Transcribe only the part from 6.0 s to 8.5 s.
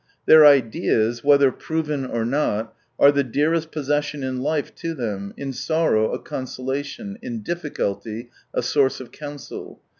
a consolation, in difficulty